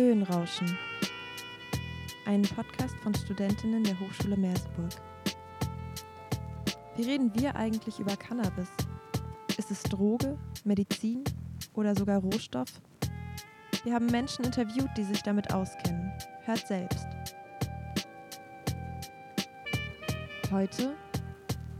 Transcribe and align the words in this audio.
Höhenrauschen. 0.00 0.78
Ein 2.24 2.40
Podcast 2.40 2.96
von 3.02 3.14
Studentinnen 3.14 3.84
der 3.84 4.00
Hochschule 4.00 4.34
Merseburg. 4.34 4.92
Wie 6.96 7.02
reden 7.02 7.30
wir 7.34 7.54
eigentlich 7.54 8.00
über 8.00 8.16
Cannabis? 8.16 8.70
Ist 9.58 9.70
es 9.70 9.82
Droge, 9.82 10.38
Medizin 10.64 11.22
oder 11.74 11.94
sogar 11.94 12.18
Rohstoff? 12.20 12.80
Wir 13.84 13.92
haben 13.92 14.06
Menschen 14.06 14.46
interviewt, 14.46 14.88
die 14.96 15.04
sich 15.04 15.22
damit 15.22 15.52
auskennen. 15.52 16.10
Hört 16.46 16.66
selbst. 16.66 17.06
Heute 20.50 20.96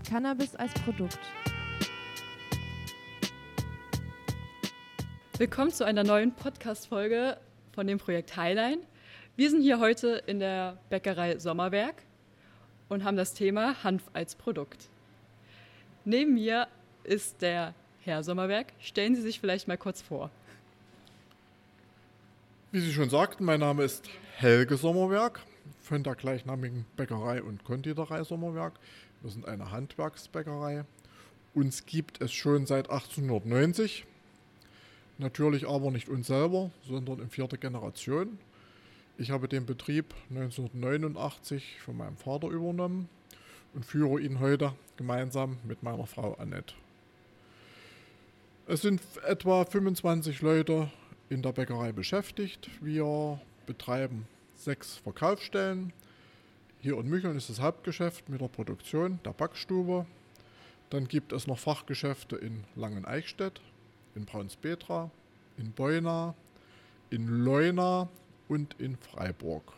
Cannabis 0.06 0.54
als 0.56 0.74
Produkt. 0.84 1.20
Willkommen 5.38 5.70
zu 5.70 5.86
einer 5.86 6.04
neuen 6.04 6.34
Podcast-Folge 6.34 7.38
von 7.72 7.86
dem 7.86 7.98
Projekt 7.98 8.36
Highline. 8.36 8.78
Wir 9.36 9.50
sind 9.50 9.62
hier 9.62 9.80
heute 9.80 10.22
in 10.26 10.38
der 10.40 10.78
Bäckerei 10.90 11.38
Sommerberg 11.38 12.02
und 12.88 13.04
haben 13.04 13.16
das 13.16 13.34
Thema 13.34 13.82
Hanf 13.84 14.02
als 14.12 14.34
Produkt. 14.34 14.88
Neben 16.04 16.34
mir 16.34 16.66
ist 17.04 17.42
der 17.42 17.74
Herr 18.02 18.22
Sommerberg. 18.22 18.72
Stellen 18.80 19.14
Sie 19.14 19.22
sich 19.22 19.40
vielleicht 19.40 19.68
mal 19.68 19.78
kurz 19.78 20.02
vor. 20.02 20.30
Wie 22.72 22.80
Sie 22.80 22.92
schon 22.92 23.10
sagten, 23.10 23.44
mein 23.44 23.60
Name 23.60 23.82
ist 23.84 24.08
Helge 24.36 24.76
Sommerberg 24.76 25.40
von 25.82 26.02
der 26.02 26.14
gleichnamigen 26.14 26.86
Bäckerei 26.96 27.42
und 27.42 27.64
Konditorei 27.64 28.22
Sommerberg. 28.24 28.74
Wir 29.22 29.30
sind 29.30 29.46
eine 29.46 29.70
Handwerksbäckerei. 29.70 30.84
Uns 31.52 31.84
gibt 31.84 32.20
es 32.22 32.32
schon 32.32 32.66
seit 32.66 32.88
1890. 32.90 34.06
Natürlich 35.20 35.68
aber 35.68 35.90
nicht 35.90 36.08
uns 36.08 36.28
selber, 36.28 36.70
sondern 36.88 37.20
in 37.20 37.28
vierter 37.28 37.58
Generation. 37.58 38.38
Ich 39.18 39.30
habe 39.30 39.48
den 39.48 39.66
Betrieb 39.66 40.14
1989 40.30 41.78
von 41.84 41.98
meinem 41.98 42.16
Vater 42.16 42.48
übernommen 42.48 43.06
und 43.74 43.84
führe 43.84 44.18
ihn 44.18 44.40
heute 44.40 44.72
gemeinsam 44.96 45.58
mit 45.64 45.82
meiner 45.82 46.06
Frau 46.06 46.32
Annette. 46.36 46.72
Es 48.66 48.80
sind 48.80 49.02
etwa 49.26 49.66
25 49.66 50.40
Leute 50.40 50.90
in 51.28 51.42
der 51.42 51.52
Bäckerei 51.52 51.92
beschäftigt. 51.92 52.70
Wir 52.80 53.38
betreiben 53.66 54.26
sechs 54.56 54.96
Verkaufsstellen. 54.96 55.92
Hier 56.80 56.98
in 56.98 57.10
Mücheln 57.10 57.36
ist 57.36 57.50
das 57.50 57.60
Hauptgeschäft 57.60 58.30
mit 58.30 58.40
der 58.40 58.48
Produktion 58.48 59.20
der 59.26 59.34
Backstube. 59.34 60.06
Dann 60.88 61.08
gibt 61.08 61.34
es 61.34 61.46
noch 61.46 61.58
Fachgeschäfte 61.58 62.36
in 62.36 62.64
Langeneichstätt, 62.74 63.60
in 64.20 64.26
Braunspetra, 64.26 65.10
in 65.56 65.72
Beuna, 65.72 66.34
in 67.08 67.44
Leuna 67.44 68.08
und 68.48 68.78
in 68.78 68.96
Freiburg. 68.96 69.72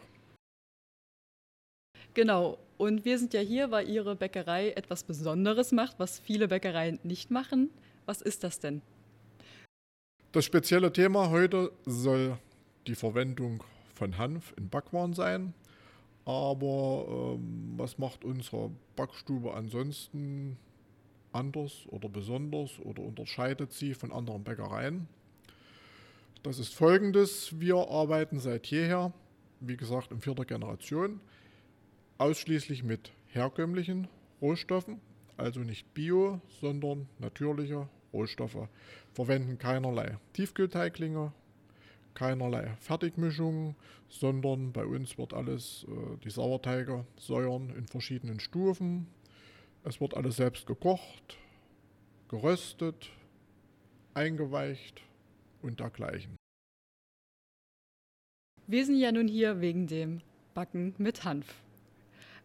Genau, 2.14 2.58
und 2.76 3.04
wir 3.04 3.18
sind 3.18 3.32
ja 3.32 3.40
hier, 3.40 3.70
weil 3.70 3.88
Ihre 3.88 4.16
Bäckerei 4.16 4.70
etwas 4.70 5.04
Besonderes 5.04 5.72
macht, 5.72 5.98
was 5.98 6.18
viele 6.18 6.48
Bäckereien 6.48 6.98
nicht 7.04 7.30
machen. 7.30 7.70
Was 8.04 8.20
ist 8.20 8.42
das 8.42 8.58
denn? 8.58 8.82
Das 10.32 10.44
spezielle 10.44 10.92
Thema 10.92 11.30
heute 11.30 11.70
soll 11.86 12.36
die 12.86 12.96
Verwendung 12.96 13.62
von 13.94 14.18
Hanf 14.18 14.52
in 14.56 14.68
Backwaren 14.68 15.14
sein. 15.14 15.54
Aber 16.24 17.36
ähm, 17.36 17.74
was 17.76 17.98
macht 17.98 18.24
unsere 18.24 18.70
Backstube 18.96 19.54
ansonsten 19.54 20.56
anders 21.32 21.86
oder 21.88 22.08
besonders 22.08 22.78
oder 22.80 23.02
unterscheidet 23.02 23.72
sie 23.72 23.94
von 23.94 24.12
anderen 24.12 24.44
Bäckereien? 24.44 25.08
Das 26.42 26.58
ist 26.58 26.74
folgendes: 26.74 27.58
Wir 27.60 27.76
arbeiten 27.76 28.40
seit 28.40 28.66
jeher, 28.66 29.12
wie 29.60 29.76
gesagt, 29.76 30.10
in 30.10 30.20
vierter 30.20 30.44
Generation, 30.44 31.20
ausschließlich 32.18 32.82
mit 32.82 33.12
herkömmlichen 33.28 34.08
Rohstoffen, 34.40 35.00
also 35.36 35.60
nicht 35.60 35.94
bio, 35.94 36.40
sondern 36.60 37.08
natürliche 37.18 37.88
Rohstoffe, 38.12 38.68
verwenden 39.12 39.58
keinerlei 39.58 40.18
Tiefkühlteiglinge, 40.34 41.32
keinerlei 42.14 42.76
Fertigmischungen, 42.80 43.74
sondern 44.08 44.72
bei 44.72 44.84
uns 44.84 45.16
wird 45.16 45.32
alles, 45.32 45.86
äh, 45.88 46.18
die 46.24 46.30
Sauerteige 46.30 47.06
säuern 47.16 47.70
in 47.70 47.86
verschiedenen 47.86 48.40
Stufen. 48.40 49.06
Es 49.84 50.00
wird 50.00 50.16
alles 50.16 50.36
selbst 50.36 50.66
gekocht, 50.66 51.36
geröstet, 52.28 53.10
eingeweicht 54.14 55.02
und 55.60 55.80
dergleichen. 55.80 56.36
Wir 58.68 58.86
sind 58.86 58.96
ja 58.96 59.10
nun 59.10 59.26
hier 59.26 59.60
wegen 59.60 59.88
dem 59.88 60.20
Backen 60.54 60.94
mit 60.98 61.24
Hanf. 61.24 61.62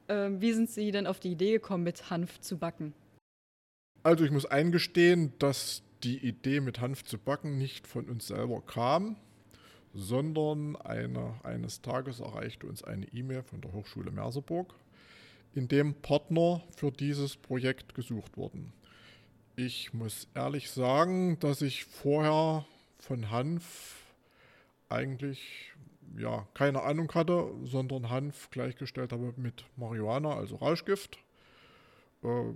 Ähm, 0.08 0.42
wie 0.42 0.54
sind 0.54 0.70
Sie 0.70 0.90
denn 0.92 1.06
auf 1.06 1.20
die 1.20 1.32
Idee 1.32 1.54
gekommen, 1.54 1.84
mit 1.84 2.10
Hanf 2.10 2.40
zu 2.40 2.58
backen? 2.58 2.94
Also 4.04 4.24
ich 4.24 4.32
muss 4.32 4.46
eingestehen, 4.46 5.34
dass 5.38 5.84
die 6.04 6.18
Idee 6.18 6.60
mit 6.60 6.80
Hanf 6.80 7.04
zu 7.04 7.18
backen 7.18 7.58
nicht 7.58 7.88
von 7.88 8.10
uns 8.10 8.28
selber 8.28 8.62
kam, 8.62 9.16
sondern 9.94 10.76
eine, 10.76 11.40
eines 11.44 11.82
Tages 11.82 12.20
erreichte 12.20 12.68
uns 12.68 12.84
eine 12.84 13.06
E-Mail 13.14 13.44
von 13.44 13.62
der 13.62 13.74
Hochschule 13.74 14.12
Merseburg, 14.12 14.74
in 15.58 15.68
dem 15.68 15.96
Partner 15.96 16.62
für 16.76 16.92
dieses 16.92 17.36
Projekt 17.36 17.96
gesucht 17.96 18.38
wurden. 18.38 18.74
Ich 19.56 19.92
muss 19.92 20.28
ehrlich 20.36 20.70
sagen, 20.70 21.40
dass 21.40 21.64
ich 21.64 21.84
vorher 21.84 22.64
von 23.00 23.32
Hanf 23.32 23.96
eigentlich 24.88 25.74
ja, 26.16 26.48
keine 26.54 26.84
Ahnung 26.84 27.12
hatte, 27.16 27.52
sondern 27.64 28.12
Hanf 28.12 28.52
gleichgestellt 28.52 29.12
habe 29.12 29.34
mit 29.36 29.66
Marihuana, 29.76 30.36
also 30.36 30.58
Rauschgift. 30.58 31.18
Äh, 32.24 32.54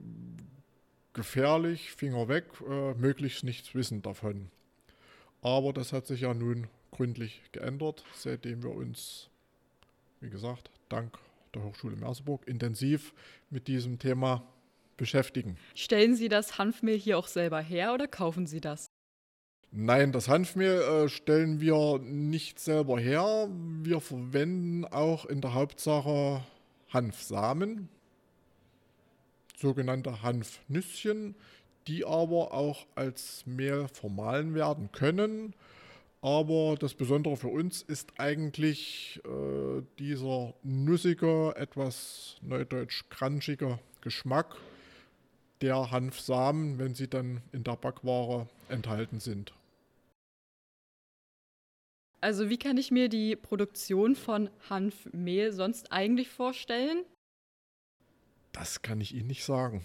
gefährlich, 1.14 1.92
Finger 1.92 2.28
weg, 2.28 2.46
äh, 2.70 2.94
möglichst 2.94 3.44
nichts 3.44 3.74
wissen 3.74 4.04
davon. 4.04 4.52
Aber 5.42 5.74
das 5.74 5.92
hat 5.92 6.06
sich 6.06 6.22
ja 6.22 6.36
nun 6.36 6.68
gründlich 6.92 7.42
geändert, 7.52 8.06
seitdem 8.14 8.62
wir 8.62 8.76
uns, 8.76 9.30
wie 10.20 10.30
gesagt, 10.30 10.70
dank 10.88 11.18
der 11.54 11.64
Hochschule 11.64 11.96
Merseburg 11.96 12.48
intensiv 12.48 13.14
mit 13.50 13.68
diesem 13.68 14.00
Thema 14.00 14.44
beschäftigen. 14.98 15.58
Stellen 15.76 16.16
Sie 16.16 16.30
das 16.30 16.58
Hanfmehl 16.58 16.98
hier 16.98 17.18
auch 17.18 17.28
selber 17.28 17.60
her 17.62 17.94
oder 17.94 18.08
kaufen 18.08 18.46
Sie 18.48 18.62
das? 18.62 18.88
Nein, 19.72 20.12
das 20.12 20.28
Hanfmehl 20.28 20.82
äh, 20.82 21.10
stellen 21.10 21.62
wir 21.62 22.00
nicht 22.00 22.60
selber 22.60 23.00
her. 23.00 23.48
Wir 23.82 24.02
verwenden 24.02 24.84
auch 24.86 25.26
in 25.26 25.40
der 25.40 25.54
Hauptsache 25.54 26.44
Hanfsamen 26.90 27.88
sogenannte 29.58 30.24
Hanfnüsschen, 30.24 31.36
die 31.88 32.04
aber 32.04 32.54
auch 32.54 32.86
als 32.96 33.46
Mehl 33.46 33.88
vermahlen 33.88 34.54
werden 34.56 34.92
können. 34.92 35.54
Aber 36.22 36.76
das 36.80 36.94
Besondere 36.94 37.36
für 37.36 37.48
uns 37.48 37.82
ist 37.82 38.14
eigentlich 38.20 39.20
äh, 39.26 39.82
dieser 39.98 40.54
nussige, 40.62 41.56
etwas 41.56 42.38
neudeutsch 42.42 43.06
crunchige 43.10 43.80
Geschmack 44.02 44.56
der 45.62 45.90
Hanfsamen, 45.92 46.78
wenn 46.78 46.94
sie 46.94 47.08
dann 47.08 47.42
in 47.52 47.64
der 47.64 47.76
Backware 47.76 48.48
enthalten 48.70 49.20
sind. 49.20 49.54
Also 52.20 52.50
wie 52.50 52.58
kann 52.58 52.78
ich 52.78 52.92
mir 52.92 53.10
die 53.10 53.36
Produktion 53.36 54.16
von 54.16 54.52
Hanfmehl 54.70 55.52
sonst 55.52 55.92
eigentlich 55.92 56.30
vorstellen? 56.30 57.04
Das 58.52 58.84
kann 58.84 59.02
ich 59.02 59.16
Ihnen 59.16 59.28
nicht 59.28 59.44
sagen. 59.44 59.84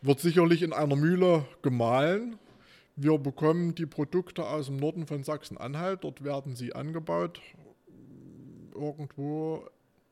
Wird 0.00 0.20
sicherlich 0.20 0.62
in 0.62 0.72
einer 0.72 0.96
Mühle 0.96 1.46
gemahlen. 1.60 2.38
Wir 2.96 3.18
bekommen 3.18 3.74
die 3.74 3.86
Produkte 3.86 4.46
aus 4.46 4.66
dem 4.66 4.76
Norden 4.76 5.06
von 5.06 5.22
Sachsen-Anhalt. 5.22 6.04
Dort 6.04 6.22
werden 6.24 6.54
sie 6.54 6.74
angebaut. 6.74 7.40
Irgendwo 8.74 9.66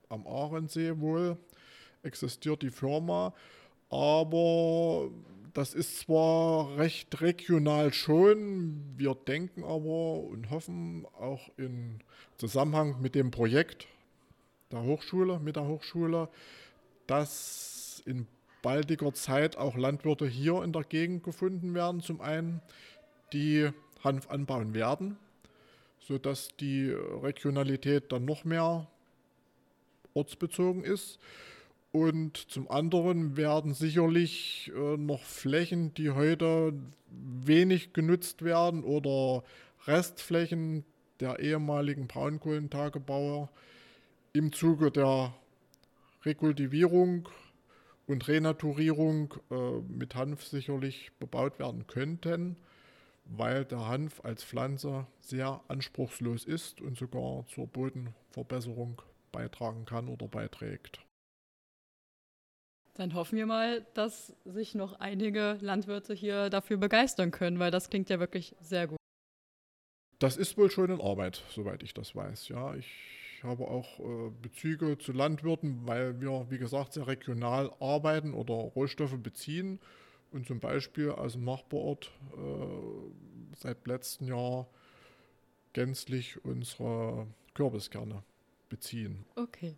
am 0.09 0.27
Ahrensee 0.27 0.99
wohl 0.99 1.37
existiert 2.03 2.63
die 2.63 2.71
Firma. 2.71 3.35
Aber 3.91 5.11
das 5.55 5.75
ist 5.75 6.01
zwar 6.01 6.77
recht 6.77 7.21
regional 7.21 7.93
schon, 7.93 8.81
wir 8.97 9.15
denken 9.15 9.65
aber 9.65 10.21
und 10.21 10.51
hoffen 10.51 11.07
auch 11.19 11.51
in 11.57 11.99
Zusammenhang 12.37 13.01
mit 13.01 13.15
dem 13.15 13.31
Projekt 13.31 13.89
der 14.71 14.83
Hochschule, 14.83 15.41
mit 15.41 15.57
der 15.57 15.67
Hochschule, 15.67 16.29
dass 17.07 18.03
in 18.07 18.27
baldiger 18.63 19.13
Zeit 19.15 19.57
auch 19.57 19.77
Landwirte 19.77 20.27
hier 20.27 20.63
in 20.63 20.73
der 20.73 20.85
Gegend 20.85 21.23
gefunden 21.23 21.75
werden. 21.75 22.01
Zum 22.01 22.21
einen, 22.21 22.61
die 23.33 23.71
Hanf 24.03 24.31
anbauen 24.31 24.75
werden, 24.75 25.17
sodass 26.01 26.49
die 26.61 26.91
Regionalität 26.91 28.13
dann 28.13 28.25
noch 28.25 28.45
mehr 28.45 28.87
ortsbezogen 30.15 30.85
ist. 30.85 31.19
Und 31.91 32.37
zum 32.37 32.71
anderen 32.71 33.37
werden 33.37 33.73
sicherlich 33.73 34.71
äh, 34.75 34.97
noch 34.97 35.23
Flächen, 35.23 35.95
die 35.95 36.11
heute 36.11 36.75
wenig 37.11 37.95
genutzt 37.95 38.43
werden 38.43 38.85
oder 38.85 39.43
Restflächen 39.87 40.85
der 41.21 41.39
ehemaligen 41.41 42.07
Braunkohlentagebauer 42.07 43.49
im 44.35 44.53
Zuge 44.53 44.91
der 44.91 45.35
Rekultivierung 46.25 47.29
und 48.09 48.27
Renaturierung 48.27 49.35
äh, 49.51 49.55
mit 49.87 50.15
Hanf 50.15 50.45
sicherlich 50.45 51.13
bebaut 51.19 51.59
werden 51.59 51.87
könnten, 51.87 52.57
weil 53.27 53.67
der 53.67 53.87
Hanf 53.87 54.25
als 54.25 54.43
Pflanze 54.43 55.07
sehr 55.21 55.61
anspruchslos 55.69 56.45
ist 56.45 56.81
und 56.81 56.97
sogar 56.97 57.47
zur 57.49 57.67
Bodenverbesserung 57.67 59.03
beitragen 59.31 59.85
kann 59.85 60.09
oder 60.09 60.27
beiträgt. 60.27 61.05
Dann 62.95 63.15
hoffen 63.15 63.37
wir 63.37 63.47
mal, 63.47 63.87
dass 63.95 64.35
sich 64.45 64.75
noch 64.75 64.99
einige 64.99 65.59
Landwirte 65.61 66.15
hier 66.15 66.51
dafür 66.51 66.79
begeistern 66.79 67.31
können, 67.31 67.59
weil 67.59 67.71
das 67.71 67.91
klingt 67.91 68.11
ja 68.11 68.19
wirklich 68.19 68.57
sehr 68.59 68.89
gut. 68.89 68.99
Das 70.19 70.37
ist 70.37 70.57
wohl 70.57 70.71
schon 70.71 70.91
in 70.91 71.01
Arbeit, 71.01 71.45
soweit 71.51 71.83
ich 71.85 71.95
das 71.95 72.17
weiß. 72.17 72.49
Ja, 72.49 72.75
ich 72.75 72.91
habe 73.45 73.69
auch 73.69 73.99
äh, 74.01 74.31
Bezüge 74.43 74.99
zu 74.99 75.13
Landwirten, 75.13 75.87
weil 75.87 76.21
wir, 76.21 76.47
wie 76.51 76.59
gesagt, 76.59 76.93
sehr 76.93 77.07
regional 77.07 77.73
arbeiten 77.81 78.35
oder 78.35 78.55
Rohstoffe 78.55 79.19
beziehen 79.19 79.81
und 80.31 80.47
zum 80.47 80.61
Beispiel 80.61 81.11
aus 81.11 81.33
dem 81.33 81.45
Nachbarort 81.45 82.11
äh, 82.37 83.57
seit 83.57 83.87
letztem 83.87 84.29
Jahr 84.29 84.69
gänzlich 85.73 86.45
unsere 86.45 87.27
Kürbiskerne 87.55 88.23
beziehen. 88.69 89.25
Okay. 89.37 89.77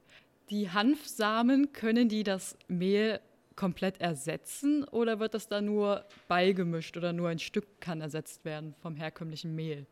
Die 0.51 0.71
Hanfsamen, 0.71 1.73
können 1.73 2.09
die 2.09 2.25
das 2.25 2.57
Mehl 2.67 3.21
komplett 3.55 4.01
ersetzen 4.01 4.85
oder 4.85 5.21
wird 5.21 5.35
das 5.35 5.47
da 5.47 5.61
nur 5.61 6.05
beigemischt 6.29 6.97
oder 6.97 7.13
nur 7.13 7.29
ein 7.29 7.39
Stück 7.39 7.81
kann 7.81 8.01
ersetzt 8.01 8.45
werden 8.45 8.75
vom 8.81 8.97
herkömmlichen 8.97 9.55
Mehl? 9.55 9.87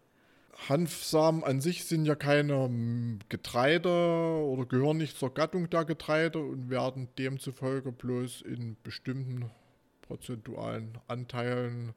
Hanfsamen 0.67 1.45
an 1.45 1.61
sich 1.61 1.85
sind 1.85 2.05
ja 2.05 2.15
keine 2.15 2.65
hm, 2.65 3.21
Getreide 3.29 3.89
oder 3.89 4.67
gehören 4.67 4.97
nicht 4.99 5.17
zur 5.17 5.33
Gattung 5.33 5.71
der 5.71 5.85
Getreide 5.85 6.41
und 6.41 6.69
werden 6.69 7.09
demzufolge 7.17 7.93
bloß 7.93 8.43
in 8.43 8.77
bestimmten 8.83 9.51
prozentualen 10.03 10.99
Anteilen 11.07 11.95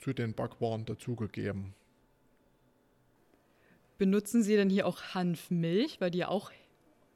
zu 0.00 0.12
den 0.12 0.34
Backwaren 0.34 0.84
dazugegeben. 0.84 1.74
Benutzen 3.98 4.42
Sie 4.42 4.56
denn 4.56 4.68
hier 4.68 4.86
auch 4.86 5.14
Hanfmilch, 5.14 6.00
weil 6.00 6.10
die 6.10 6.18
ja 6.18 6.28
auch 6.28 6.50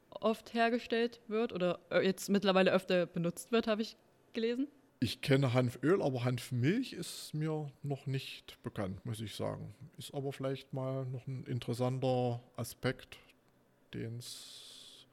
oft 0.09 0.53
hergestellt 0.53 1.19
wird 1.27 1.53
oder 1.53 1.79
äh, 1.89 2.03
jetzt 2.03 2.29
mittlerweile 2.29 2.71
öfter 2.71 3.05
benutzt 3.05 3.51
wird, 3.51 3.67
habe 3.67 3.81
ich 3.81 3.97
gelesen? 4.33 4.67
Ich 5.03 5.21
kenne 5.21 5.55
Hanföl, 5.55 5.99
aber 5.99 6.25
Hanfmilch 6.25 6.93
ist 6.93 7.33
mir 7.33 7.71
noch 7.81 8.05
nicht 8.05 8.61
bekannt, 8.61 9.03
muss 9.03 9.19
ich 9.19 9.35
sagen. 9.35 9.73
Ist 9.97 10.13
aber 10.13 10.31
vielleicht 10.31 10.73
mal 10.73 11.07
noch 11.07 11.25
ein 11.25 11.43
interessanter 11.45 12.39
Aspekt, 12.55 13.17
den 13.95 14.19
es 14.19 15.07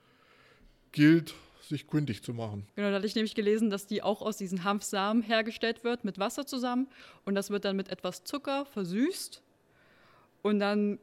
gilt, 0.92 1.34
sich 1.62 1.86
kundig 1.86 2.22
zu 2.22 2.34
machen. 2.34 2.66
Genau, 2.76 2.90
da 2.90 2.96
hatte 2.96 3.06
ich 3.06 3.14
nämlich 3.14 3.34
gelesen, 3.34 3.70
dass 3.70 3.86
die 3.86 4.02
auch 4.02 4.20
aus 4.20 4.36
diesen 4.36 4.62
Hanfsamen 4.62 5.22
hergestellt 5.22 5.84
wird, 5.84 6.04
mit 6.04 6.18
Wasser 6.18 6.44
zusammen. 6.44 6.88
Und 7.24 7.34
das 7.34 7.48
wird 7.48 7.64
dann 7.64 7.74
mit 7.74 7.88
etwas 7.88 8.24
Zucker 8.24 8.66
versüßt. 8.66 9.42
Und 10.42 10.58
dann 10.58 10.98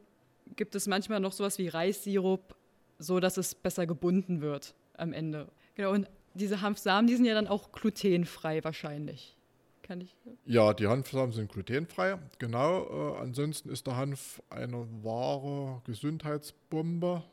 gibt 0.55 0.75
es 0.75 0.85
manchmal 0.85 1.19
noch 1.19 1.33
sowas 1.33 1.57
wie 1.57 1.69
Reissirup, 1.69 2.55
so 2.99 3.19
dass 3.19 3.37
es 3.37 3.55
besser 3.55 3.87
gebunden 3.87 4.41
wird 4.41 4.75
am 4.95 5.11
Ende. 5.11 5.49
Genau, 5.73 5.91
und 5.91 6.07
diese 6.35 6.61
Hanfsamen, 6.61 7.07
die 7.07 7.15
sind 7.15 7.25
ja 7.25 7.33
dann 7.33 7.47
auch 7.47 7.71
glutenfrei 7.71 8.63
wahrscheinlich. 8.63 9.35
Kann 9.81 10.01
ich? 10.01 10.15
Ja, 10.45 10.73
die 10.73 10.87
Hanfsamen 10.87 11.31
sind 11.31 11.51
glutenfrei, 11.51 12.17
genau. 12.39 13.13
Äh, 13.13 13.19
ansonsten 13.19 13.69
ist 13.69 13.85
der 13.85 13.95
Hanf 13.97 14.41
eine 14.49 14.87
wahre 15.03 15.81
Gesundheitsbombe. 15.85 17.23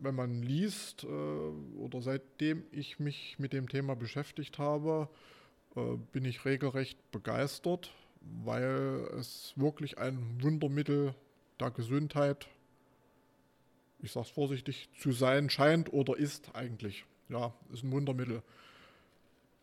Wenn 0.00 0.14
man 0.14 0.42
liest 0.42 1.02
äh, 1.02 1.06
oder 1.06 2.00
seitdem 2.00 2.62
ich 2.70 3.00
mich 3.00 3.38
mit 3.38 3.52
dem 3.52 3.68
Thema 3.68 3.96
beschäftigt 3.96 4.58
habe, 4.58 5.08
äh, 5.74 5.96
bin 6.12 6.24
ich 6.24 6.44
regelrecht 6.44 6.98
begeistert, 7.10 7.92
weil 8.44 9.08
es 9.18 9.52
wirklich 9.56 9.98
ein 9.98 10.40
Wundermittel 10.40 11.14
der 11.58 11.72
Gesundheit 11.72 12.46
ich 14.00 14.12
sage 14.12 14.26
es 14.26 14.32
vorsichtig, 14.32 14.88
zu 14.98 15.12
sein 15.12 15.50
scheint 15.50 15.92
oder 15.92 16.16
ist 16.16 16.54
eigentlich. 16.54 17.04
Ja, 17.28 17.52
ist 17.72 17.82
ein 17.82 17.92
Wundermittel. 17.92 18.42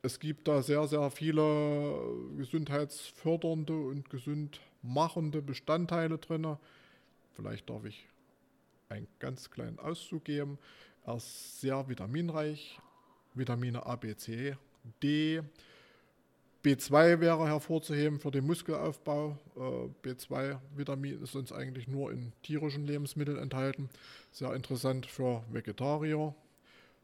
Es 0.02 0.20
gibt 0.20 0.48
da 0.48 0.62
sehr, 0.62 0.88
sehr 0.88 1.10
viele 1.10 1.98
gesundheitsfördernde 2.38 3.74
und 3.74 4.10
gesundmachende 4.10 5.42
Bestandteile 5.42 6.20
drin. 6.20 6.58
Vielleicht 7.34 7.70
darf 7.70 7.86
ich 7.86 8.08
einen 8.90 9.08
ganz 9.20 9.50
kleinen 9.50 9.80
Auszug 9.80 10.26
geben. 10.26 10.60
Er 11.06 11.16
ist 11.16 11.60
sehr 11.60 11.88
vitaminreich. 11.90 12.80
Vitamine 13.34 13.86
A, 13.86 13.96
B, 13.96 14.16
C, 14.16 14.56
D, 15.04 15.42
B2 16.66 17.20
wäre 17.20 17.48
hervorzuheben 17.48 18.20
für 18.20 18.32
den 18.32 18.48
Muskelaufbau. 18.48 19.38
Äh, 19.56 20.08
B2-Vitamin 20.08 21.22
ist 21.22 21.34
sonst 21.34 21.52
eigentlich 21.52 21.88
nur 21.88 22.12
in 22.12 22.34
tierischen 22.42 22.88
Lebensmitteln 22.88 23.38
enthalten. 23.38 23.88
Sehr 24.32 24.52
interessant 24.56 25.06
für 25.06 25.44
Vegetarier, 25.52 26.34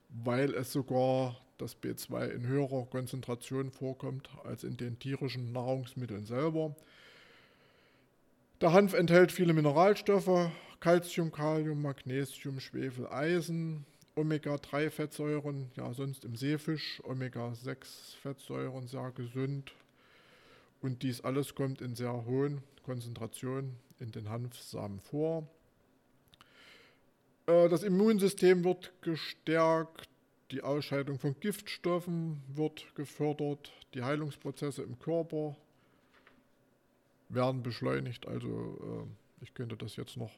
weil 0.10 0.56
es 0.56 0.72
sogar 0.74 1.38
das 1.60 1.78
B2 1.80 2.30
in 2.30 2.48
höherer 2.48 2.88
Konzentration 2.88 3.70
vorkommt 3.70 4.30
als 4.44 4.64
in 4.64 4.78
den 4.78 4.98
tierischen 4.98 5.52
Nahrungsmitteln 5.52 6.26
selber. 6.26 6.76
Der 8.62 8.74
Hanf 8.74 8.94
enthält 8.94 9.32
viele 9.32 9.54
Mineralstoffe, 9.54 10.50
Calcium, 10.80 11.32
Kalium, 11.32 11.84
Magnesium, 11.84 12.60
Schwefel, 12.60 13.06
Eisen, 13.08 13.86
Omega-3-Fettsäuren, 14.16 15.72
ja 15.76 15.94
sonst 15.94 16.26
im 16.26 16.36
Seefisch, 16.36 17.02
Omega-6-Fettsäuren 17.04 18.88
sehr 18.88 19.12
gesund. 19.12 19.74
Und 20.82 21.04
dies 21.04 21.22
alles 21.22 21.56
kommt 21.56 21.82
in 21.82 21.96
sehr 21.96 22.26
hohen 22.26 22.64
Konzentrationen 22.84 23.78
in 24.00 24.12
den 24.12 24.30
Hanfsamen 24.30 25.00
vor. 25.00 25.48
Äh, 27.46 27.70
das 27.70 27.84
Immunsystem 27.84 28.64
wird 28.64 28.92
gestärkt, 29.02 30.10
die 30.52 30.62
Ausscheidung 30.62 31.18
von 31.18 31.40
Giftstoffen 31.40 32.42
wird 32.48 32.94
gefördert, 32.96 33.72
die 33.94 34.04
Heilungsprozesse 34.04 34.84
im 34.84 35.00
Körper 35.00 35.56
werden 37.30 37.64
beschleunigt. 37.64 38.28
Also 38.28 39.08
äh, 39.40 39.44
ich 39.44 39.54
könnte 39.54 39.78
das 39.78 39.96
jetzt 39.96 40.18
noch 40.18 40.32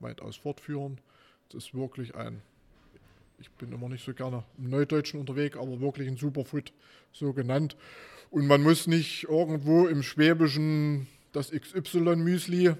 weitaus 0.00 0.36
fortführen. 0.36 1.00
Es 1.48 1.54
ist 1.54 1.74
wirklich 1.74 2.16
ein 2.16 2.42
ich 3.38 3.50
bin 3.52 3.72
immer 3.72 3.88
nicht 3.88 4.04
so 4.04 4.14
gerne 4.14 4.44
im 4.58 4.70
Neudeutschen 4.70 5.20
unterwegs, 5.20 5.56
aber 5.56 5.80
wirklich 5.80 6.08
ein 6.08 6.16
Superfood 6.16 6.72
so 7.12 7.32
genannt. 7.32 7.76
Und 8.30 8.46
man 8.46 8.62
muss 8.62 8.86
nicht 8.86 9.24
irgendwo 9.24 9.86
im 9.86 10.02
Schwäbischen 10.02 11.06
das 11.32 11.50
XY-Müsli, 11.50 12.74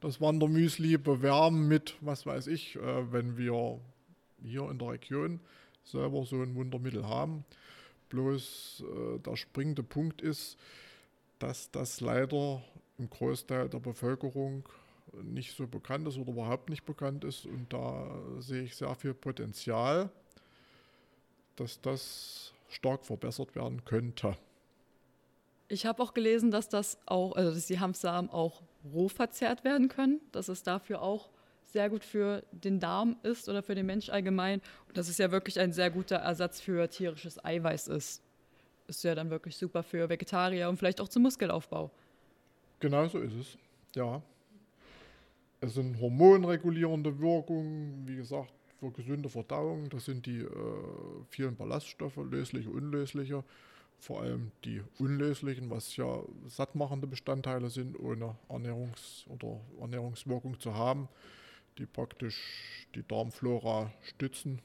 das 0.00 0.20
Wandermüsli 0.20 0.98
bewerben 0.98 1.68
mit, 1.68 1.96
was 2.00 2.26
weiß 2.26 2.48
ich, 2.48 2.76
äh, 2.76 3.12
wenn 3.12 3.36
wir 3.36 3.80
hier 4.42 4.68
in 4.70 4.78
der 4.78 4.88
Region 4.90 5.40
selber 5.84 6.24
so 6.24 6.42
ein 6.42 6.54
Wundermittel 6.54 7.06
haben. 7.06 7.44
Bloß 8.08 8.84
äh, 8.84 9.18
der 9.20 9.36
springende 9.36 9.82
Punkt 9.82 10.20
ist, 10.20 10.56
dass 11.38 11.70
das 11.70 12.00
leider 12.00 12.62
im 12.98 13.08
Großteil 13.08 13.68
der 13.68 13.78
Bevölkerung 13.78 14.68
nicht 15.22 15.56
so 15.56 15.66
bekannt 15.66 16.08
ist 16.08 16.16
oder 16.16 16.32
überhaupt 16.32 16.70
nicht 16.70 16.84
bekannt 16.84 17.24
ist. 17.24 17.46
Und 17.46 17.72
da 17.72 18.18
sehe 18.38 18.62
ich 18.62 18.76
sehr 18.76 18.94
viel 18.94 19.14
Potenzial, 19.14 20.10
dass 21.56 21.80
das 21.80 22.54
stark 22.68 23.04
verbessert 23.04 23.54
werden 23.54 23.84
könnte. 23.84 24.36
Ich 25.68 25.86
habe 25.86 26.02
auch 26.02 26.14
gelesen, 26.14 26.50
dass 26.50 26.68
das 26.68 26.98
auch, 27.06 27.32
also 27.32 27.52
dass 27.52 27.66
die 27.66 27.80
Hanfsamen 27.80 28.30
auch 28.30 28.62
roh 28.92 29.08
verzehrt 29.08 29.64
werden 29.64 29.88
können, 29.88 30.20
dass 30.32 30.48
es 30.48 30.62
dafür 30.62 31.02
auch 31.02 31.30
sehr 31.62 31.88
gut 31.88 32.04
für 32.04 32.42
den 32.52 32.80
Darm 32.80 33.16
ist 33.22 33.48
oder 33.48 33.62
für 33.62 33.74
den 33.74 33.86
Mensch 33.86 34.10
allgemein 34.10 34.60
und 34.88 34.96
dass 34.96 35.08
es 35.08 35.18
ja 35.18 35.30
wirklich 35.30 35.58
ein 35.58 35.72
sehr 35.72 35.90
guter 35.90 36.16
Ersatz 36.16 36.60
für 36.60 36.88
tierisches 36.88 37.42
Eiweiß 37.42 37.88
ist. 37.88 38.22
Ist 38.88 39.04
ja 39.04 39.14
dann 39.14 39.30
wirklich 39.30 39.56
super 39.56 39.82
für 39.82 40.08
Vegetarier 40.08 40.68
und 40.68 40.76
vielleicht 40.76 41.00
auch 41.00 41.08
zum 41.08 41.22
Muskelaufbau. 41.22 41.90
Genau 42.80 43.06
so 43.06 43.18
ist 43.20 43.34
es, 43.34 43.58
ja. 43.94 44.20
Es 45.62 45.74
sind 45.74 46.00
hormonregulierende 46.00 47.20
Wirkungen, 47.20 48.02
wie 48.04 48.16
gesagt, 48.16 48.52
für 48.80 48.90
gesunde 48.90 49.28
Verdauung. 49.28 49.88
Das 49.90 50.06
sind 50.06 50.26
die 50.26 50.40
äh, 50.40 50.48
vielen 51.30 51.54
Ballaststoffe, 51.54 52.16
lösliche, 52.16 52.68
unlösliche. 52.68 53.44
Vor 54.00 54.22
allem 54.22 54.50
die 54.64 54.82
unlöslichen, 54.98 55.70
was 55.70 55.96
ja 55.96 56.18
sattmachende 56.48 57.06
Bestandteile 57.06 57.70
sind, 57.70 57.96
ohne 57.96 58.34
Ernährungs- 58.48 59.28
oder 59.28 59.60
Ernährungswirkung 59.80 60.58
zu 60.58 60.74
haben, 60.74 61.08
die 61.78 61.86
praktisch 61.86 62.88
die 62.96 63.06
Darmflora 63.06 63.92
stützen, 64.02 64.60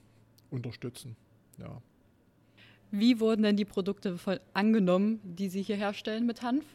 unterstützen. 0.50 1.16
Ja. 1.60 1.80
Wie 2.90 3.20
wurden 3.20 3.44
denn 3.44 3.56
die 3.56 3.66
Produkte 3.66 4.18
angenommen, 4.56 5.20
die 5.24 5.50
Sie 5.50 5.62
hier 5.62 5.78
herstellen 5.78 6.26
mit 6.26 6.42
Hanf? 6.42 6.66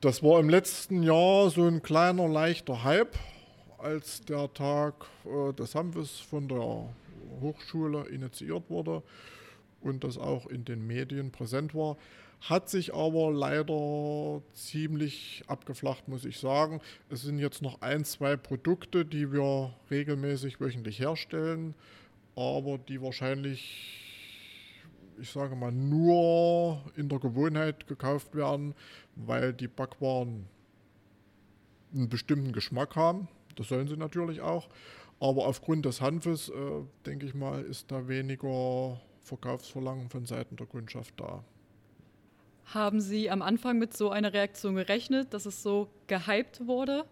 Das 0.00 0.22
war 0.22 0.38
im 0.38 0.48
letzten 0.48 1.02
Jahr 1.02 1.50
so 1.50 1.66
ein 1.66 1.82
kleiner, 1.82 2.28
leichter 2.28 2.84
Hype, 2.84 3.16
als 3.78 4.20
der 4.20 4.52
Tag 4.54 4.94
äh, 5.24 5.52
des 5.54 5.74
Hanfes 5.74 6.20
von 6.20 6.46
der 6.46 6.88
Hochschule 7.40 8.06
initiiert 8.06 8.70
wurde 8.70 9.02
und 9.80 10.04
das 10.04 10.16
auch 10.16 10.46
in 10.46 10.64
den 10.64 10.86
Medien 10.86 11.32
präsent 11.32 11.74
war. 11.74 11.96
Hat 12.42 12.70
sich 12.70 12.94
aber 12.94 13.32
leider 13.32 14.40
ziemlich 14.52 15.42
abgeflacht, 15.48 16.06
muss 16.06 16.24
ich 16.24 16.38
sagen. 16.38 16.80
Es 17.10 17.22
sind 17.22 17.40
jetzt 17.40 17.60
noch 17.60 17.82
ein, 17.82 18.04
zwei 18.04 18.36
Produkte, 18.36 19.04
die 19.04 19.32
wir 19.32 19.74
regelmäßig 19.90 20.60
wöchentlich 20.60 21.00
herstellen, 21.00 21.74
aber 22.36 22.78
die 22.78 23.02
wahrscheinlich, 23.02 24.07
ich 25.20 25.30
sage 25.30 25.56
mal, 25.56 25.72
nur 25.72 26.82
in 26.96 27.08
der 27.08 27.18
Gewohnheit 27.18 27.86
gekauft 27.86 28.34
werden, 28.34 28.74
weil 29.16 29.52
die 29.52 29.68
Backwaren 29.68 30.46
einen 31.94 32.08
bestimmten 32.08 32.52
Geschmack 32.52 32.96
haben. 32.96 33.28
Das 33.56 33.68
sollen 33.68 33.88
sie 33.88 33.96
natürlich 33.96 34.40
auch. 34.40 34.68
Aber 35.20 35.46
aufgrund 35.46 35.84
des 35.84 36.00
Hanfes, 36.00 36.48
äh, 36.48 36.54
denke 37.06 37.26
ich 37.26 37.34
mal, 37.34 37.62
ist 37.62 37.90
da 37.90 38.06
weniger 38.06 39.00
Verkaufsverlangen 39.22 40.08
von 40.08 40.26
Seiten 40.26 40.56
der 40.56 40.66
Kundschaft 40.66 41.14
da. 41.18 41.42
Haben 42.66 43.00
Sie 43.00 43.30
am 43.30 43.42
Anfang 43.42 43.78
mit 43.78 43.96
so 43.96 44.10
einer 44.10 44.32
Reaktion 44.32 44.76
gerechnet, 44.76 45.32
dass 45.32 45.46
es 45.46 45.62
so 45.62 45.88
gehypt 46.06 46.66
wurde? 46.66 47.04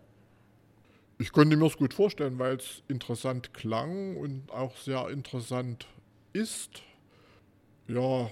Ich 1.19 1.33
konnte 1.33 1.57
mir 1.57 1.67
es 1.67 1.79
gut 1.79 1.95
vorstellen, 1.95 2.39
weil 2.39 2.57
es 2.57 2.83
interessant 2.89 3.55
klang 3.55 4.19
und 4.19 4.51
auch 4.53 4.77
sehr 4.77 5.09
interessant 5.09 5.87
ist. 6.35 6.83
Ja, 7.89 8.31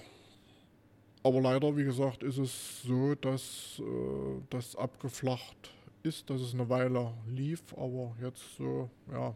aber 1.23 1.41
leider, 1.41 1.75
wie 1.75 1.83
gesagt, 1.83 2.23
ist 2.23 2.37
es 2.37 2.83
so, 2.83 3.15
dass 3.15 3.79
äh, 3.79 4.41
das 4.49 4.75
abgeflacht 4.75 5.73
ist, 6.03 6.29
dass 6.29 6.41
es 6.41 6.53
eine 6.53 6.69
Weile 6.69 7.13
lief, 7.27 7.61
aber 7.75 8.15
jetzt 8.21 8.43
so, 8.57 8.89
ja, 9.11 9.33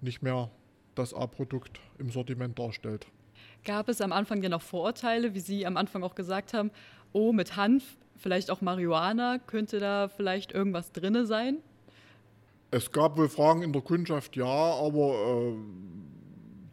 nicht 0.00 0.22
mehr 0.22 0.50
das 0.94 1.12
A-Produkt 1.12 1.80
im 1.98 2.10
Sortiment 2.10 2.58
darstellt. 2.58 3.06
Gab 3.64 3.88
es 3.88 4.00
am 4.00 4.12
Anfang 4.12 4.40
denn 4.40 4.52
noch 4.52 4.62
Vorurteile, 4.62 5.34
wie 5.34 5.40
Sie 5.40 5.66
am 5.66 5.76
Anfang 5.76 6.02
auch 6.02 6.14
gesagt 6.14 6.54
haben, 6.54 6.70
oh, 7.12 7.32
mit 7.32 7.56
Hanf, 7.56 7.96
vielleicht 8.16 8.50
auch 8.50 8.60
Marihuana, 8.60 9.38
könnte 9.38 9.80
da 9.80 10.08
vielleicht 10.08 10.52
irgendwas 10.52 10.92
drinne 10.92 11.26
sein? 11.26 11.58
Es 12.70 12.92
gab 12.92 13.16
wohl 13.16 13.28
Fragen 13.28 13.62
in 13.62 13.72
der 13.72 13.82
Kundschaft, 13.82 14.36
ja, 14.36 14.46
aber 14.46 15.14
äh, 15.14 15.54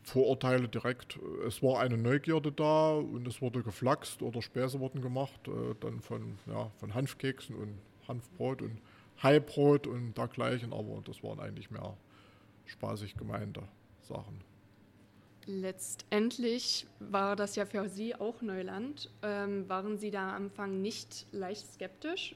Vorurteile 0.08 0.70
direkt. 0.70 1.20
Es 1.46 1.62
war 1.62 1.82
eine 1.82 1.98
Neugierde 1.98 2.54
da 2.54 2.92
und 2.92 3.28
es 3.28 3.42
wurde 3.42 3.62
geflaxt 3.62 4.22
oder 4.22 4.42
Späße 4.42 4.80
wurden 4.80 5.02
gemacht, 5.02 5.48
äh, 5.50 5.76
dann 5.82 6.00
von, 6.00 6.40
ja, 6.46 6.72
von 6.78 6.94
Hanfkeksen 6.94 7.54
und 7.56 7.78
Hanfbrot 8.08 8.62
und 8.62 8.80
Haibrot 9.22 9.86
und 9.86 10.18
dergleichen, 10.18 10.72
aber 10.72 11.02
das 11.04 11.22
waren 11.24 11.42
eigentlich 11.42 11.70
mehr 11.72 11.98
spaßig 12.68 13.18
gemeinte 13.18 13.64
Sachen. 14.02 14.40
Letztendlich 15.46 16.88
war 17.00 17.36
das 17.36 17.58
ja 17.58 17.66
für 17.66 17.90
Sie 17.90 18.16
auch 18.16 18.42
Neuland. 18.42 19.10
Ähm, 19.24 19.68
waren 19.68 19.98
Sie 19.98 20.12
da 20.12 20.30
am 20.30 20.46
Anfang 20.46 20.82
nicht 20.82 21.26
leicht 21.34 21.68
skeptisch? 21.74 22.34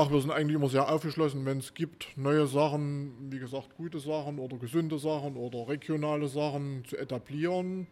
Ach, 0.00 0.12
wir 0.12 0.20
sind 0.20 0.30
eigentlich 0.30 0.54
immer 0.54 0.68
sehr 0.68 0.88
aufgeschlossen, 0.88 1.44
wenn 1.44 1.58
es 1.58 1.74
gibt, 1.74 2.16
neue 2.16 2.46
Sachen, 2.46 3.32
wie 3.32 3.40
gesagt, 3.40 3.74
gute 3.76 3.98
Sachen 3.98 4.38
oder 4.38 4.56
gesunde 4.56 4.96
Sachen 4.96 5.34
oder 5.34 5.66
regionale 5.66 6.28
Sachen 6.28 6.84
zu 6.84 6.96
etablieren. 6.96 7.88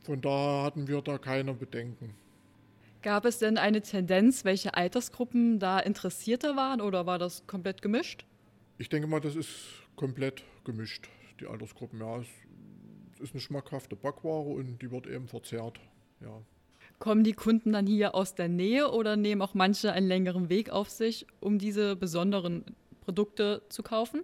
Von 0.00 0.22
daher 0.22 0.62
hatten 0.62 0.88
wir 0.88 1.02
da 1.02 1.18
keine 1.18 1.52
Bedenken. 1.52 2.14
Gab 3.02 3.26
es 3.26 3.36
denn 3.36 3.58
eine 3.58 3.82
Tendenz, 3.82 4.46
welche 4.46 4.72
Altersgruppen 4.72 5.58
da 5.58 5.78
interessierter 5.78 6.56
waren 6.56 6.80
oder 6.80 7.04
war 7.04 7.18
das 7.18 7.46
komplett 7.46 7.82
gemischt? 7.82 8.24
Ich 8.78 8.88
denke 8.88 9.06
mal, 9.06 9.20
das 9.20 9.36
ist 9.36 9.58
komplett 9.94 10.44
gemischt 10.64 11.10
die 11.38 11.46
Altersgruppen. 11.46 12.00
Ja, 12.00 12.20
es 12.20 12.28
ist 13.20 13.34
eine 13.34 13.42
schmackhafte 13.42 13.94
Backware 13.94 14.48
und 14.48 14.80
die 14.80 14.90
wird 14.90 15.06
eben 15.06 15.28
verzehrt. 15.28 15.78
Ja. 16.22 16.40
Kommen 17.02 17.24
die 17.24 17.32
Kunden 17.32 17.72
dann 17.72 17.88
hier 17.88 18.14
aus 18.14 18.36
der 18.36 18.46
Nähe 18.46 18.88
oder 18.92 19.16
nehmen 19.16 19.42
auch 19.42 19.54
manche 19.54 19.92
einen 19.92 20.06
längeren 20.06 20.48
Weg 20.48 20.70
auf 20.70 20.88
sich, 20.88 21.26
um 21.40 21.58
diese 21.58 21.96
besonderen 21.96 22.64
Produkte 23.00 23.60
zu 23.70 23.82
kaufen? 23.82 24.22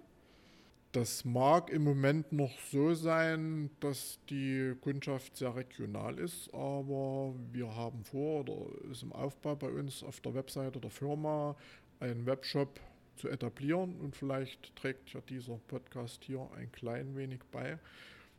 Das 0.93 1.25
mag 1.25 1.71
im 1.71 1.83
Moment 1.83 2.31
noch 2.31 2.57
so 2.71 2.93
sein, 2.93 3.69
dass 3.81 4.17
die 4.29 4.75
Kundschaft 4.79 5.35
sehr 5.35 5.57
regional 5.57 6.17
ist, 6.19 6.53
aber 6.53 7.33
wir 7.51 7.75
haben 7.75 8.05
vor 8.05 8.47
oder 8.47 8.67
ist 8.89 9.03
im 9.03 9.11
Aufbau 9.11 9.57
bei 9.57 9.67
uns 9.67 10.01
auf 10.01 10.21
der 10.21 10.33
Webseite 10.33 10.79
der 10.79 10.89
Firma 10.89 11.57
einen 11.99 12.25
Webshop 12.25 12.79
zu 13.17 13.27
etablieren. 13.27 13.99
Und 13.99 14.15
vielleicht 14.15 14.73
trägt 14.77 15.09
ja 15.09 15.19
dieser 15.27 15.59
Podcast 15.67 16.23
hier 16.23 16.47
ein 16.55 16.71
klein 16.71 17.17
wenig 17.17 17.41
bei, 17.51 17.77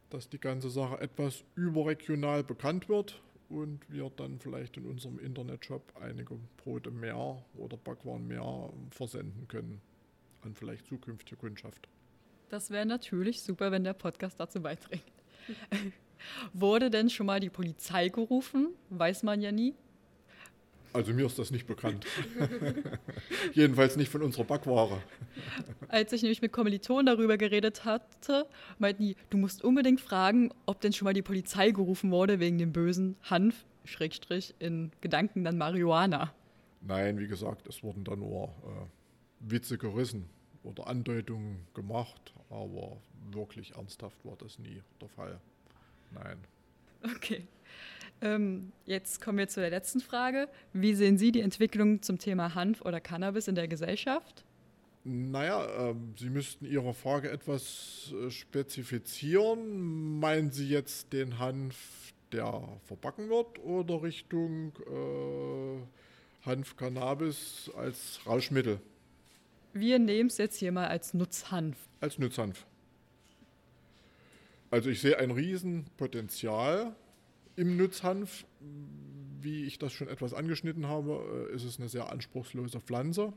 dass 0.08 0.30
die 0.30 0.40
ganze 0.40 0.70
Sache 0.70 0.98
etwas 0.98 1.44
überregional 1.56 2.42
bekannt 2.42 2.88
wird 2.88 3.20
und 3.50 3.80
wir 3.88 4.10
dann 4.16 4.38
vielleicht 4.38 4.76
in 4.76 4.86
unserem 4.86 5.18
Internetshop 5.18 5.82
einige 6.00 6.38
Brote 6.56 6.90
mehr 6.90 7.42
oder 7.56 7.76
Backwaren 7.76 8.26
mehr 8.26 8.70
versenden 8.90 9.46
können 9.48 9.80
an 10.42 10.54
vielleicht 10.54 10.86
zukünftige 10.86 11.36
Kundschaft. 11.36 11.88
Das 12.48 12.70
wäre 12.70 12.86
natürlich 12.86 13.42
super, 13.42 13.70
wenn 13.70 13.84
der 13.84 13.92
Podcast 13.92 14.40
dazu 14.40 14.62
beiträgt. 14.62 15.12
Wurde 16.52 16.90
denn 16.90 17.10
schon 17.10 17.26
mal 17.26 17.40
die 17.40 17.50
Polizei 17.50 18.08
gerufen? 18.08 18.68
Weiß 18.90 19.22
man 19.22 19.40
ja 19.40 19.52
nie. 19.52 19.74
Also 20.92 21.12
mir 21.12 21.26
ist 21.26 21.38
das 21.38 21.50
nicht 21.50 21.66
bekannt. 21.66 22.04
Jedenfalls 23.52 23.96
nicht 23.96 24.10
von 24.10 24.22
unserer 24.22 24.44
Backware. 24.44 25.00
Als 25.88 26.12
ich 26.12 26.22
nämlich 26.22 26.42
mit 26.42 26.52
Kommilitonen 26.52 27.06
darüber 27.06 27.36
geredet 27.36 27.84
hatte, 27.84 28.46
meinten 28.78 29.02
die, 29.02 29.16
du 29.30 29.38
musst 29.38 29.62
unbedingt 29.62 30.00
fragen, 30.00 30.52
ob 30.66 30.80
denn 30.80 30.92
schon 30.92 31.04
mal 31.04 31.14
die 31.14 31.22
Polizei 31.22 31.70
gerufen 31.70 32.10
wurde 32.10 32.40
wegen 32.40 32.58
dem 32.58 32.72
bösen 32.72 33.16
Hanf, 33.22 33.64
Schrägstrich, 33.84 34.54
in 34.58 34.90
Gedanken 35.00 35.44
dann 35.44 35.58
Marihuana. 35.58 36.34
Nein, 36.80 37.18
wie 37.18 37.28
gesagt, 37.28 37.68
es 37.68 37.82
wurden 37.82 38.04
dann 38.04 38.20
nur 38.20 38.44
äh, 38.48 39.50
Witze 39.50 39.78
gerissen 39.78 40.28
oder 40.62 40.86
Andeutungen 40.86 41.66
gemacht, 41.74 42.34
aber 42.48 42.96
wirklich 43.30 43.74
ernsthaft 43.76 44.24
war 44.24 44.36
das 44.36 44.58
nie 44.58 44.82
der 45.00 45.08
Fall. 45.08 45.40
Nein. 46.12 46.38
Okay. 47.16 47.46
Ähm, 48.22 48.72
jetzt 48.84 49.20
kommen 49.20 49.38
wir 49.38 49.48
zu 49.48 49.60
der 49.60 49.70
letzten 49.70 50.00
Frage. 50.00 50.48
Wie 50.72 50.94
sehen 50.94 51.16
Sie 51.16 51.32
die 51.32 51.40
Entwicklung 51.40 52.02
zum 52.02 52.18
Thema 52.18 52.54
Hanf 52.54 52.82
oder 52.82 53.00
Cannabis 53.00 53.48
in 53.48 53.54
der 53.54 53.68
Gesellschaft? 53.68 54.44
Naja, 55.04 55.90
äh, 55.90 55.94
Sie 56.18 56.28
müssten 56.28 56.66
Ihre 56.66 56.92
Frage 56.92 57.30
etwas 57.30 58.12
äh, 58.12 58.30
spezifizieren. 58.30 60.20
Meinen 60.20 60.50
Sie 60.50 60.68
jetzt 60.68 61.12
den 61.12 61.38
Hanf, 61.38 62.12
der 62.32 62.62
verbacken 62.84 63.30
wird, 63.30 63.58
oder 63.60 64.02
Richtung 64.02 64.72
äh, 64.86 66.46
Hanf-Cannabis 66.46 67.70
als 67.74 68.20
Rauschmittel? 68.26 68.80
Wir 69.72 69.98
nehmen 69.98 70.28
es 70.28 70.36
jetzt 70.36 70.56
hier 70.56 70.72
mal 70.72 70.88
als 70.88 71.14
Nutzhanf. 71.14 71.76
Als 72.00 72.18
Nutzhanf. 72.18 72.66
Also 74.70 74.90
ich 74.90 75.00
sehe 75.00 75.18
ein 75.18 75.30
Riesenpotenzial 75.30 76.94
im 77.60 77.76
Nutzhanf, 77.76 78.46
wie 79.42 79.64
ich 79.64 79.78
das 79.78 79.92
schon 79.92 80.08
etwas 80.08 80.32
angeschnitten 80.32 80.86
habe, 80.86 81.48
äh, 81.50 81.54
ist 81.54 81.64
es 81.64 81.78
eine 81.78 81.90
sehr 81.90 82.10
anspruchslose 82.10 82.80
Pflanze. 82.80 83.34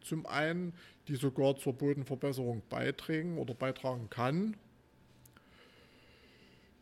Zum 0.00 0.24
einen, 0.24 0.72
die 1.08 1.16
sogar 1.16 1.56
zur 1.56 1.74
Bodenverbesserung 1.74 2.62
beitragen 2.70 3.36
oder 3.36 3.52
beitragen 3.52 4.08
kann. 4.08 4.56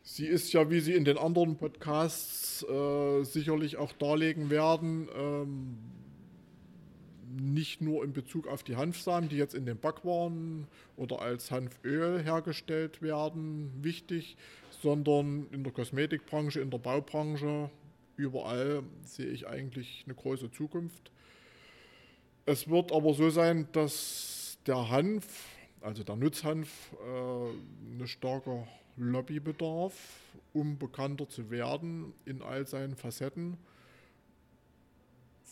Sie 0.03 0.25
ist 0.25 0.53
ja, 0.53 0.69
wie 0.69 0.79
Sie 0.79 0.93
in 0.93 1.03
den 1.03 1.17
anderen 1.17 1.57
Podcasts 1.57 2.63
äh, 2.63 3.23
sicherlich 3.23 3.75
auch 3.75 3.91
darlegen 3.91 4.49
werden, 4.49 5.09
ähm, 5.17 5.77
nicht 7.27 7.81
nur 7.81 8.03
in 8.03 8.13
Bezug 8.13 8.47
auf 8.47 8.63
die 8.63 8.75
Hanfsamen, 8.75 9.29
die 9.29 9.37
jetzt 9.37 9.55
in 9.55 9.65
den 9.65 9.77
Backwaren 9.77 10.67
oder 10.95 11.21
als 11.21 11.51
Hanföl 11.51 12.21
hergestellt 12.23 13.01
werden, 13.01 13.71
wichtig, 13.81 14.37
sondern 14.81 15.47
in 15.51 15.63
der 15.63 15.73
Kosmetikbranche, 15.73 16.59
in 16.59 16.69
der 16.69 16.77
Baubranche, 16.77 17.69
überall 18.17 18.83
sehe 19.03 19.27
ich 19.27 19.47
eigentlich 19.47 20.03
eine 20.05 20.15
große 20.15 20.51
Zukunft. 20.51 21.11
Es 22.45 22.69
wird 22.69 22.91
aber 22.91 23.13
so 23.13 23.29
sein, 23.29 23.67
dass 23.71 24.57
der 24.67 24.89
Hanf, 24.89 25.25
also 25.81 26.03
der 26.03 26.15
Nutzhanf, 26.15 26.69
äh, 26.93 27.95
eine 27.95 28.07
starke 28.07 28.67
Lobby 28.97 29.39
bedarf, 29.39 29.93
um 30.53 30.77
bekannter 30.77 31.27
zu 31.27 31.49
werden 31.49 32.13
in 32.25 32.41
all 32.41 32.65
seinen 32.67 32.95
Facetten, 32.95 33.57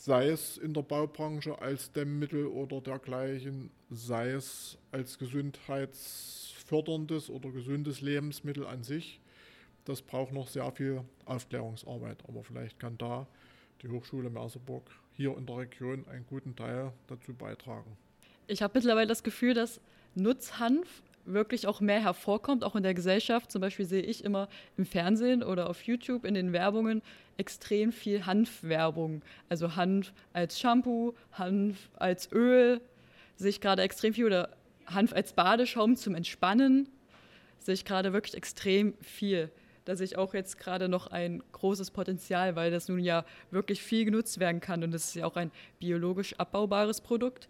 sei 0.05 0.29
es 0.29 0.57
in 0.57 0.73
der 0.73 0.81
Baubranche 0.81 1.61
als 1.61 1.91
Dämmmittel 1.91 2.47
oder 2.47 2.81
dergleichen, 2.81 3.71
sei 3.89 4.31
es 4.31 4.77
als 4.91 5.17
gesundheitsförderndes 5.17 7.29
oder 7.29 7.51
gesundes 7.51 8.01
Lebensmittel 8.01 8.65
an 8.65 8.83
sich 8.83 9.21
das 9.85 10.01
braucht 10.01 10.31
noch 10.31 10.47
sehr 10.47 10.71
viel 10.71 11.03
Aufklärungsarbeit. 11.25 12.23
Aber 12.27 12.43
vielleicht 12.43 12.79
kann 12.79 12.97
da 12.97 13.27
die 13.81 13.89
Hochschule 13.89 14.29
Merseburg 14.29 14.89
hier 15.11 15.37
in 15.37 15.45
der 15.45 15.57
Region 15.57 16.07
einen 16.07 16.25
guten 16.25 16.55
Teil 16.55 16.93
dazu 17.07 17.33
beitragen. 17.33 17.97
Ich 18.47 18.61
habe 18.61 18.77
mittlerweile 18.77 19.07
das 19.07 19.23
Gefühl, 19.23 19.53
dass 19.53 19.81
Nutzhanf 20.15 21.03
wirklich 21.25 21.67
auch 21.67 21.81
mehr 21.81 22.01
hervorkommt, 22.01 22.63
auch 22.63 22.75
in 22.75 22.83
der 22.83 22.93
Gesellschaft. 22.93 23.51
Zum 23.51 23.61
Beispiel 23.61 23.85
sehe 23.85 24.01
ich 24.01 24.23
immer 24.23 24.47
im 24.77 24.85
Fernsehen 24.85 25.43
oder 25.43 25.69
auf 25.69 25.83
YouTube 25.83 26.25
in 26.25 26.33
den 26.33 26.53
Werbungen 26.53 27.01
extrem 27.37 27.91
viel 27.91 28.25
Hanfwerbung. 28.25 29.21
Also 29.49 29.75
Hanf 29.75 30.13
als 30.33 30.59
Shampoo, 30.59 31.13
Hanf 31.33 31.89
als 31.95 32.31
Öl, 32.31 32.81
sehe 33.35 33.49
ich 33.49 33.61
gerade 33.61 33.81
extrem 33.81 34.13
viel 34.13 34.25
oder 34.25 34.49
Hanf 34.85 35.13
als 35.13 35.33
Badeschaum 35.33 35.95
zum 35.95 36.15
Entspannen, 36.15 36.89
sehe 37.59 37.73
ich 37.73 37.85
gerade 37.85 38.13
wirklich 38.13 38.35
extrem 38.35 38.93
viel. 39.01 39.49
Da 39.85 39.95
sehe 39.95 40.05
ich 40.05 40.17
auch 40.17 40.33
jetzt 40.33 40.59
gerade 40.59 40.87
noch 40.87 41.07
ein 41.07 41.43
großes 41.51 41.91
Potenzial, 41.91 42.55
weil 42.55 42.71
das 42.71 42.87
nun 42.87 42.99
ja 42.99 43.25
wirklich 43.51 43.81
viel 43.81 44.05
genutzt 44.05 44.39
werden 44.39 44.61
kann 44.61 44.83
und 44.83 44.93
es 44.93 45.05
ist 45.05 45.15
ja 45.15 45.25
auch 45.25 45.35
ein 45.35 45.51
biologisch 45.79 46.39
abbaubares 46.39 47.01
Produkt. 47.01 47.49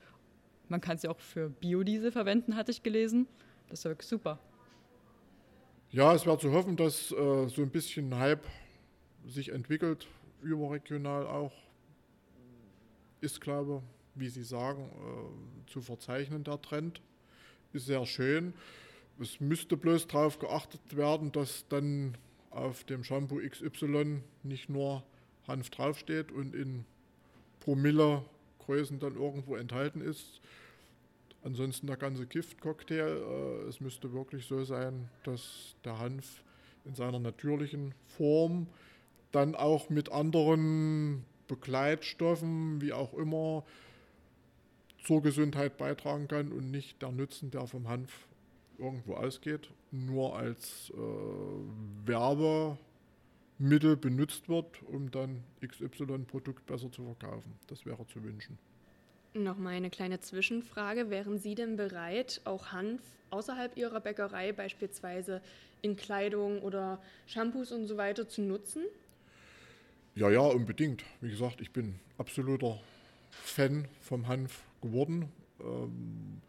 Man 0.68 0.82
kann 0.82 0.96
es 0.96 1.04
ja 1.04 1.12
auch 1.12 1.20
für 1.20 1.50
Biodiesel 1.50 2.12
verwenden, 2.12 2.56
hatte 2.56 2.72
ich 2.72 2.82
gelesen. 2.82 3.28
Das 3.74 3.80
ist 3.80 3.86
wirklich 3.86 4.08
super. 4.08 4.38
Ja, 5.90 6.14
es 6.14 6.28
wäre 6.28 6.38
zu 6.38 6.52
hoffen, 6.52 6.78
dass 6.78 7.12
äh, 7.12 7.48
so 7.48 7.64
ein 7.64 7.72
bisschen 7.72 8.16
Hype 8.20 8.46
sich 9.26 9.50
entwickelt, 9.50 10.06
überregional 10.44 11.26
auch. 11.26 11.52
Ist, 13.20 13.42
glaube 13.42 13.82
wie 14.14 14.30
Sie 14.30 14.44
sagen, 14.44 14.84
äh, 14.84 15.72
zu 15.72 15.82
verzeichnen, 15.82 16.44
der 16.44 16.62
Trend. 16.62 17.02
Ist 17.72 17.88
sehr 17.88 18.06
schön. 18.06 18.54
Es 19.20 19.40
müsste 19.40 19.76
bloß 19.76 20.06
darauf 20.06 20.38
geachtet 20.38 20.96
werden, 20.96 21.32
dass 21.32 21.68
dann 21.68 22.16
auf 22.52 22.84
dem 22.84 23.04
Shampoo 23.04 23.40
XY 23.40 24.22
nicht 24.44 24.70
nur 24.70 25.02
Hanf 25.48 25.72
draufsteht 25.72 26.32
und 26.32 26.54
in 26.54 26.86
Promille 27.60 28.24
Größen 28.60 29.00
dann 29.00 29.16
irgendwo 29.16 29.56
enthalten 29.56 30.02
ist, 30.02 30.42
Ansonsten 31.44 31.88
der 31.88 31.98
ganze 31.98 32.26
Giftcocktail. 32.26 33.18
Äh, 33.18 33.68
es 33.68 33.82
müsste 33.82 34.14
wirklich 34.14 34.46
so 34.46 34.64
sein, 34.64 35.10
dass 35.24 35.76
der 35.84 36.00
Hanf 36.00 36.44
in 36.86 36.96
seiner 36.96 37.20
natürlichen 37.20 37.94
Form 38.18 38.68
dann 39.32 39.56
auch 39.56 39.90
mit 39.90 40.12
anderen 40.12 41.26
Begleitstoffen, 41.48 42.82
wie 42.82 42.94
auch 42.94 43.14
immer, 43.14 43.64
zur 45.04 45.22
Gesundheit 45.22 45.78
beitragen 45.78 46.28
kann 46.28 46.52
und 46.52 46.72
nicht 46.72 47.02
der 47.02 47.12
Nutzen, 47.12 47.52
der 47.52 47.68
vom 47.68 47.90
Hanf 47.90 48.28
irgendwo 48.78 49.16
ausgeht, 49.16 49.70
nur 49.92 50.36
als 50.38 50.92
äh, 50.92 52.08
Werbemittel 52.08 53.98
benutzt 53.98 54.48
wird, 54.48 54.82
um 54.84 55.12
dann 55.12 55.44
XY-Produkt 55.66 56.66
besser 56.66 56.92
zu 56.92 57.04
verkaufen. 57.04 57.54
Das 57.68 57.86
wäre 57.86 58.08
zu 58.08 58.24
wünschen. 58.24 58.58
Nochmal 59.34 59.74
eine 59.74 59.90
kleine 59.90 60.20
Zwischenfrage. 60.20 61.10
Wären 61.10 61.40
Sie 61.40 61.56
denn 61.56 61.76
bereit, 61.76 62.42
auch 62.44 62.72
Hanf 62.72 63.02
außerhalb 63.32 63.76
Ihrer 63.76 64.00
Bäckerei, 64.00 64.52
beispielsweise 64.52 65.42
in 65.82 65.96
Kleidung 65.96 66.62
oder 66.62 67.02
Shampoos 67.26 67.72
und 67.72 67.88
so 67.88 67.98
weiter, 67.98 68.30
zu 68.30 68.44
nutzen? 68.44 68.84
Ja, 70.14 70.30
ja, 70.30 70.42
unbedingt. 70.42 71.04
Wie 71.22 71.32
gesagt, 71.32 71.62
ich 71.62 71.72
bin 71.72 71.96
absoluter 72.20 72.80
Fan 73.32 73.88
vom 74.02 74.28
Hanf 74.28 74.62
geworden. 74.82 75.32
Ähm, 75.60 76.42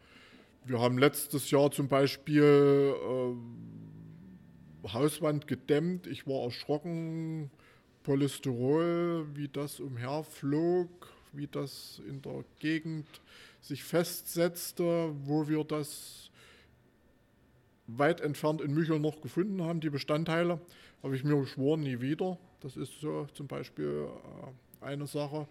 wir 0.65 0.79
haben 0.79 0.99
letztes 0.99 1.49
Jahr 1.49 1.71
zum 1.71 1.87
Beispiel 1.87 2.93
äh, 4.83 4.89
Hauswand 4.93 5.47
gedämmt. 5.47 6.05
Ich 6.05 6.27
war 6.27 6.43
erschrocken, 6.43 7.49
Polystyrol, 8.03 9.25
wie 9.33 9.47
das 9.47 9.79
umherflog 9.79 11.14
wie 11.35 11.47
das 11.47 12.01
in 12.07 12.21
der 12.21 12.43
Gegend 12.59 13.07
sich 13.61 13.83
festsetzte, 13.83 15.11
wo 15.25 15.47
wir 15.47 15.63
das 15.63 16.29
weit 17.87 18.21
entfernt 18.21 18.61
in 18.61 18.73
Michel 18.73 18.99
noch 18.99 19.21
gefunden 19.21 19.61
haben, 19.63 19.79
die 19.79 19.89
Bestandteile, 19.89 20.59
habe 21.03 21.15
ich 21.15 21.23
mir 21.23 21.39
geschworen, 21.39 21.81
nie 21.81 22.01
wieder. 22.01 22.37
Das 22.61 22.77
ist 22.77 22.99
so 22.99 23.27
zum 23.33 23.47
Beispiel 23.47 24.07
äh, 24.81 24.85
eine 24.85 25.07
Sache. 25.07 25.47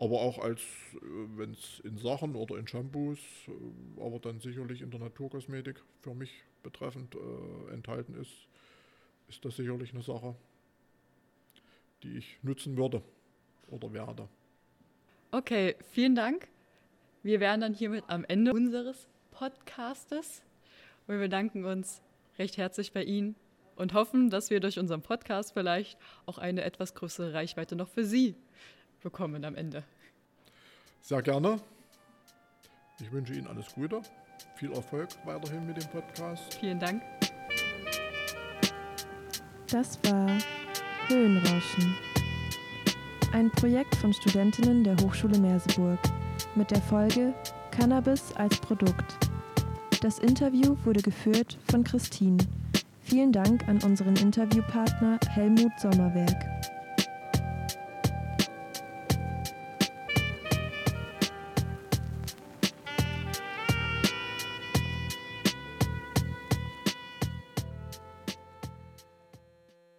Aber 0.00 0.20
auch 0.20 0.38
als, 0.38 0.60
äh, 0.60 0.98
wenn 1.36 1.52
es 1.52 1.80
in 1.82 1.96
Sachen 1.96 2.36
oder 2.36 2.56
in 2.56 2.68
Shampoos, 2.68 3.18
äh, 3.48 4.02
aber 4.02 4.18
dann 4.18 4.40
sicherlich 4.40 4.82
in 4.82 4.90
der 4.90 5.00
Naturkosmetik 5.00 5.82
für 6.02 6.14
mich 6.14 6.30
betreffend 6.62 7.16
enthalten 7.72 8.14
ist, 8.20 8.48
ist 9.28 9.44
das 9.44 9.56
sicherlich 9.56 9.94
eine 9.94 10.02
Sache, 10.02 10.34
die 12.02 12.18
ich 12.18 12.36
nutzen 12.42 12.76
würde 12.76 13.00
oder 13.70 13.92
werde. 13.92 14.28
Okay, 15.30 15.76
vielen 15.90 16.14
Dank. 16.14 16.48
Wir 17.22 17.38
wären 17.38 17.60
dann 17.60 17.74
hiermit 17.74 18.04
am 18.06 18.24
Ende 18.24 18.52
unseres 18.52 19.08
Podcastes 19.30 20.42
und 21.06 21.14
wir 21.14 21.20
bedanken 21.20 21.66
uns 21.66 22.00
recht 22.38 22.56
herzlich 22.56 22.92
bei 22.92 23.02
Ihnen 23.02 23.34
und 23.76 23.92
hoffen, 23.92 24.30
dass 24.30 24.48
wir 24.48 24.60
durch 24.60 24.78
unseren 24.78 25.02
Podcast 25.02 25.52
vielleicht 25.52 25.98
auch 26.24 26.38
eine 26.38 26.62
etwas 26.62 26.94
größere 26.94 27.34
Reichweite 27.34 27.76
noch 27.76 27.88
für 27.88 28.04
Sie 28.04 28.36
bekommen 29.02 29.44
am 29.44 29.54
Ende. 29.54 29.84
Sehr 31.02 31.20
gerne. 31.20 31.60
Ich 32.98 33.12
wünsche 33.12 33.34
Ihnen 33.34 33.48
alles 33.48 33.74
Gute, 33.74 34.00
viel 34.54 34.72
Erfolg 34.72 35.10
weiterhin 35.26 35.66
mit 35.66 35.76
dem 35.76 35.90
Podcast. 35.90 36.54
Vielen 36.54 36.80
Dank. 36.80 37.02
Das 39.66 40.02
war 40.04 40.38
Höhenrauschen. 41.08 41.94
Ein 43.32 43.50
Projekt 43.50 43.94
von 43.96 44.12
Studentinnen 44.12 44.84
der 44.84 44.96
Hochschule 44.96 45.38
Merseburg 45.38 45.98
mit 46.54 46.70
der 46.70 46.80
Folge 46.80 47.34
Cannabis 47.70 48.32
als 48.36 48.56
Produkt. 48.56 49.18
Das 50.00 50.18
Interview 50.18 50.76
wurde 50.84 51.02
geführt 51.02 51.58
von 51.70 51.84
Christine. 51.84 52.38
Vielen 53.02 53.30
Dank 53.30 53.68
an 53.68 53.80
unseren 53.82 54.16
Interviewpartner 54.16 55.18
Helmut 55.28 55.72
Sommerwerk. 55.78 56.42